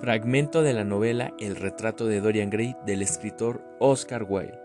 Fragmento 0.00 0.62
de 0.62 0.72
la 0.74 0.82
novela 0.82 1.32
El 1.38 1.54
retrato 1.54 2.06
de 2.06 2.20
Dorian 2.20 2.50
Gray 2.50 2.76
del 2.84 3.00
escritor 3.00 3.62
Oscar 3.78 4.26
Wilde. 4.28 4.58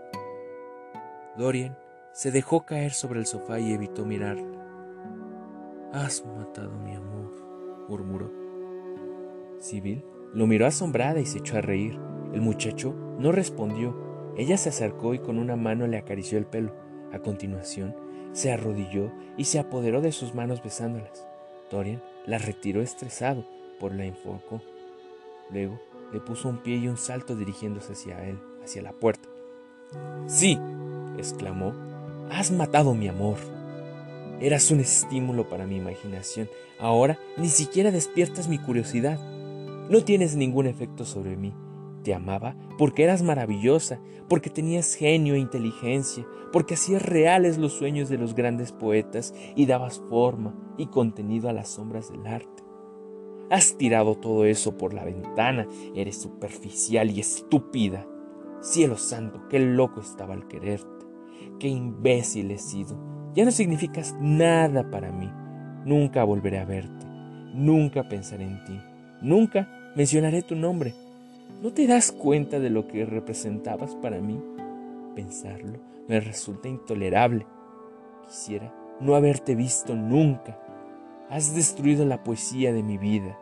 Dorian 1.38 1.78
se 2.12 2.32
dejó 2.32 2.66
caer 2.66 2.92
sobre 2.92 3.20
el 3.20 3.28
sofá 3.28 3.60
y 3.60 3.72
evitó 3.72 4.06
mirarla. 4.06 4.48
Has 5.94 6.26
matado 6.26 6.72
mi 6.80 6.96
amor, 6.96 7.32
murmuró. 7.88 8.34
Sibyl 9.60 10.04
lo 10.34 10.48
miró 10.48 10.66
asombrada 10.66 11.20
y 11.20 11.26
se 11.28 11.38
echó 11.38 11.58
a 11.58 11.62
reír. 11.62 12.00
El 12.34 12.42
muchacho 12.42 12.96
no 13.20 13.32
respondió. 13.32 14.34
Ella 14.36 14.58
se 14.58 14.70
acercó 14.70 15.14
y 15.14 15.20
con 15.20 15.38
una 15.38 15.56
mano 15.56 15.86
le 15.86 15.98
acarició 15.98 16.40
el 16.40 16.48
pelo. 16.48 16.76
A 17.14 17.20
continuación, 17.20 17.96
se 18.34 18.52
arrodilló 18.52 19.12
y 19.38 19.46
se 19.46 19.60
apoderó 19.60 20.02
de 20.02 20.12
sus 20.12 20.34
manos 20.34 20.64
besándolas. 20.64 21.28
Dorian 21.70 22.02
la 22.26 22.40
retiró 22.40 22.82
estresado, 22.82 23.46
por 23.80 23.94
la 23.94 24.06
enfocó. 24.06 24.60
Luego 25.52 25.80
le 26.14 26.20
puso 26.20 26.50
un 26.50 26.58
pie 26.58 26.78
y 26.78 26.88
un 26.88 26.98
salto 26.98 27.36
dirigiéndose 27.36 27.94
hacia 27.94 28.28
él, 28.28 28.40
hacia 28.64 28.82
la 28.82 28.94
puerta. 28.94 29.30
Sí, 30.28 30.60
exclamó, 31.18 31.74
has 32.32 32.52
matado 32.52 32.94
mi 32.94 33.08
amor. 33.08 33.38
Eras 34.40 34.72
un 34.72 34.80
estímulo 34.80 35.50
para 35.50 35.66
mi 35.66 35.78
imaginación. 35.78 36.50
Ahora 36.80 37.20
ni 37.38 37.50
siquiera 37.50 37.92
despiertas 37.92 38.48
mi 38.48 38.58
curiosidad. 38.58 39.20
No 39.90 40.04
tienes 40.04 40.36
ningún 40.36 40.68
efecto 40.68 41.04
sobre 41.04 41.36
mí. 41.36 41.54
Te 42.04 42.14
amaba 42.14 42.56
porque 42.78 43.04
eras 43.04 43.22
maravillosa, 43.22 44.00
porque 44.30 44.50
tenías 44.50 44.94
genio 44.94 45.36
e 45.36 45.40
inteligencia, 45.40 46.26
porque 46.54 46.76
hacías 46.76 47.02
reales 47.02 47.58
los 47.58 47.74
sueños 47.74 48.08
de 48.08 48.18
los 48.18 48.36
grandes 48.36 48.72
poetas 48.72 49.34
y 49.56 49.66
dabas 49.66 50.02
forma 50.10 50.56
y 50.78 50.88
contenido 50.88 51.50
a 51.50 51.54
las 51.54 51.70
sombras 51.70 52.10
del 52.10 52.26
arte. 52.26 52.69
Has 53.50 53.78
tirado 53.78 54.16
todo 54.16 54.46
eso 54.46 54.78
por 54.78 54.94
la 54.94 55.04
ventana, 55.04 55.68
eres 55.96 56.22
superficial 56.22 57.10
y 57.12 57.20
estúpida. 57.20 58.06
Cielo 58.62 58.98
santo, 58.98 59.48
qué 59.50 59.60
loco 59.60 60.02
estaba 60.02 60.34
al 60.34 60.48
quererte, 60.48 61.06
qué 61.60 61.68
imbécil 61.68 62.52
he 62.52 62.58
sido. 62.58 62.98
Ya 63.34 63.46
no 63.46 63.52
significas 63.52 64.16
nada 64.20 64.90
para 64.92 65.12
mí. 65.12 65.30
Nunca 65.86 66.24
volveré 66.24 66.60
a 66.60 66.66
verte, 66.66 67.06
nunca 67.54 68.08
pensaré 68.08 68.44
en 68.44 68.64
ti, 68.66 68.80
nunca 69.22 69.94
mencionaré 69.96 70.42
tu 70.42 70.56
nombre 70.56 70.94
¿No 71.62 71.74
te 71.74 71.88
das 71.88 72.14
cuenta 72.14 72.58
de 72.58 72.70
lo 72.70 72.88
que 72.88 73.06
representabas 73.06 73.94
para 73.96 74.22
mí? 74.22 74.42
Pensarlo 75.14 75.78
me 76.08 76.22
resulta 76.22 76.70
intolerable. 76.70 77.46
Quisiera 78.26 78.74
no 79.02 79.14
haberte 79.14 79.56
visto 79.56 79.94
nunca. 79.94 80.58
Has 81.30 81.56
destruido 81.56 82.06
la 82.06 82.24
poesía 82.24 82.74
de 82.74 82.82
mi 82.82 82.98
vida. 82.98 83.40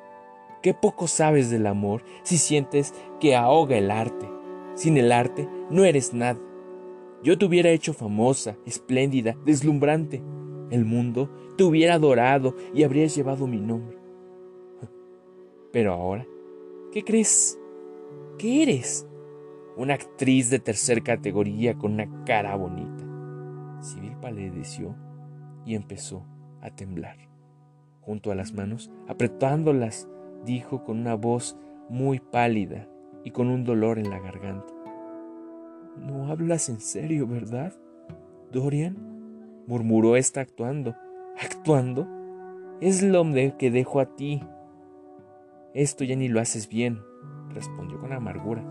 Qué 0.61 0.73
poco 0.73 1.07
sabes 1.07 1.49
del 1.49 1.67
amor 1.67 2.03
si 2.23 2.37
sientes 2.37 2.93
que 3.19 3.35
ahoga 3.35 3.77
el 3.77 3.91
arte. 3.91 4.29
Sin 4.75 4.97
el 4.97 5.11
arte 5.11 5.47
no 5.69 5.85
eres 5.85 6.13
nada. 6.13 6.39
Yo 7.23 7.37
te 7.37 7.45
hubiera 7.45 7.69
hecho 7.69 7.93
famosa, 7.93 8.57
espléndida, 8.65 9.37
deslumbrante. 9.45 10.21
El 10.69 10.83
mundo 10.83 11.29
te 11.57 11.63
hubiera 11.63 11.93
adorado 11.93 12.55
y 12.73 12.83
habrías 12.83 13.15
llevado 13.15 13.47
mi 13.47 13.61
nombre. 13.61 13.97
Pero 15.71 15.93
ahora, 15.93 16.27
¿qué 16.91 17.03
crees? 17.03 17.57
¿Qué 18.37 18.63
eres? 18.63 19.07
Una 19.77 19.93
actriz 19.93 20.49
de 20.49 20.59
tercera 20.59 21.01
categoría 21.01 21.77
con 21.77 21.93
una 21.93 22.25
cara 22.25 22.55
bonita. 22.55 23.05
Civil 23.81 24.17
palideció 24.21 24.95
y 25.65 25.75
empezó 25.75 26.25
a 26.61 26.69
temblar. 26.71 27.17
Junto 28.07 28.31
a 28.31 28.35
las 28.35 28.53
manos, 28.53 28.89
apretándolas, 29.07 30.09
dijo 30.43 30.83
con 30.83 30.99
una 30.99 31.13
voz 31.13 31.55
muy 31.89 32.19
pálida 32.19 32.87
y 33.23 33.29
con 33.29 33.49
un 33.49 33.63
dolor 33.63 33.99
en 33.99 34.09
la 34.09 34.17
garganta. 34.17 34.73
No 35.97 36.31
hablas 36.31 36.69
en 36.69 36.79
serio, 36.79 37.27
¿verdad? 37.27 37.73
Dorian, 38.51 38.97
murmuró 39.67 40.15
esta 40.15 40.41
actuando. 40.41 40.95
¿Actuando? 41.39 42.07
Es 42.81 43.03
lo 43.03 43.23
que 43.59 43.69
dejo 43.69 43.99
a 43.99 44.15
ti. 44.15 44.41
Esto 45.75 46.03
ya 46.03 46.15
ni 46.15 46.29
lo 46.29 46.39
haces 46.39 46.67
bien 46.67 46.99
respondió 47.53 47.99
con 47.99 48.13
amargura, 48.13 48.63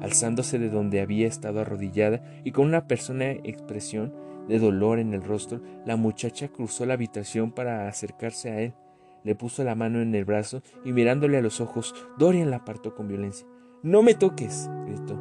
alzándose 0.00 0.58
de 0.58 0.70
donde 0.70 1.00
había 1.00 1.26
estado 1.26 1.60
arrodillada 1.60 2.22
y 2.44 2.52
con 2.52 2.66
una 2.66 2.86
persona 2.86 3.30
expresión 3.30 4.12
de 4.48 4.58
dolor 4.58 4.98
en 4.98 5.14
el 5.14 5.22
rostro, 5.22 5.60
la 5.86 5.96
muchacha 5.96 6.48
cruzó 6.48 6.86
la 6.86 6.94
habitación 6.94 7.52
para 7.52 7.88
acercarse 7.88 8.50
a 8.50 8.60
él. 8.60 8.74
Le 9.24 9.34
puso 9.34 9.62
la 9.64 9.74
mano 9.74 10.00
en 10.00 10.14
el 10.14 10.24
brazo 10.24 10.62
y 10.84 10.92
mirándole 10.92 11.38
a 11.38 11.42
los 11.42 11.60
ojos, 11.60 11.94
Dorian 12.18 12.50
la 12.50 12.56
apartó 12.56 12.94
con 12.94 13.08
violencia. 13.08 13.46
No 13.82 14.02
me 14.02 14.14
toques, 14.14 14.68
gritó. 14.86 15.18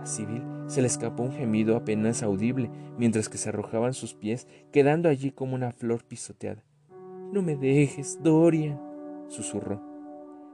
A 0.00 0.06
Sibyl 0.06 0.42
se 0.66 0.80
le 0.80 0.86
escapó 0.86 1.22
un 1.22 1.32
gemido 1.32 1.76
apenas 1.76 2.22
audible, 2.22 2.70
mientras 2.98 3.28
que 3.28 3.38
se 3.38 3.50
arrojaban 3.50 3.94
sus 3.94 4.14
pies, 4.14 4.48
quedando 4.72 5.08
allí 5.08 5.30
como 5.30 5.54
una 5.54 5.72
flor 5.72 6.04
pisoteada. 6.04 6.62
No 7.32 7.42
me 7.42 7.56
dejes, 7.56 8.20
Dorian, 8.22 8.80
susurró. 9.28 9.80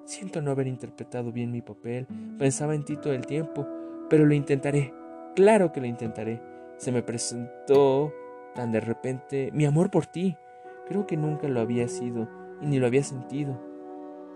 Siento 0.04 0.42
no 0.42 0.50
haber 0.50 0.66
interpretado 0.66 1.30
bien 1.30 1.52
mi 1.52 1.62
papel. 1.62 2.06
Pensaba 2.38 2.74
en 2.74 2.84
ti 2.84 2.96
todo 2.96 3.12
el 3.12 3.26
tiempo, 3.26 3.66
pero 4.08 4.26
lo 4.26 4.34
intentaré. 4.34 4.92
Claro 5.36 5.72
que 5.72 5.80
lo 5.80 5.86
intentaré. 5.86 6.42
Se 6.80 6.92
me 6.92 7.02
presentó 7.02 8.10
tan 8.54 8.72
de 8.72 8.80
repente 8.80 9.50
mi 9.52 9.66
amor 9.66 9.90
por 9.90 10.06
ti. 10.06 10.38
Creo 10.88 11.06
que 11.06 11.18
nunca 11.18 11.46
lo 11.46 11.60
había 11.60 11.86
sido 11.88 12.26
y 12.62 12.66
ni 12.66 12.78
lo 12.78 12.86
había 12.86 13.02
sentido. 13.02 13.60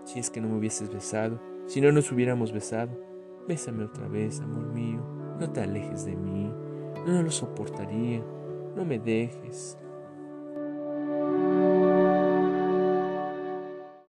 Si 0.03 0.19
es 0.19 0.29
que 0.29 0.41
no 0.41 0.49
me 0.49 0.57
hubieses 0.57 0.93
besado, 0.93 1.41
si 1.65 1.81
no 1.81 1.91
nos 1.91 2.11
hubiéramos 2.11 2.51
besado, 2.51 2.91
bésame 3.47 3.83
otra 3.83 4.07
vez, 4.07 4.41
amor 4.41 4.67
mío. 4.67 5.03
No 5.39 5.51
te 5.51 5.61
alejes 5.61 6.05
de 6.05 6.15
mí. 6.15 6.53
No 7.07 7.23
lo 7.23 7.31
soportaría. 7.31 8.23
No 8.75 8.85
me 8.85 8.99
dejes. 8.99 9.79